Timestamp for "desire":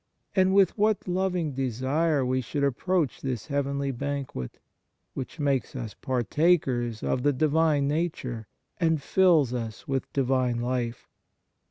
1.53-2.25